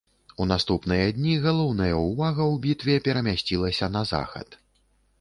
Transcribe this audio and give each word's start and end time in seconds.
У 0.43 0.45
наступныя 0.51 1.05
дні 1.17 1.35
галоўная 1.43 1.91
ўвага 2.07 2.43
ў 2.53 2.65
бітве 2.67 2.99
перамясцілася 3.07 3.95
на 3.99 4.07
захад. 4.17 4.61